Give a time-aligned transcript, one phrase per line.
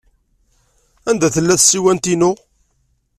[1.09, 2.31] Anda tella tsiwant-inu?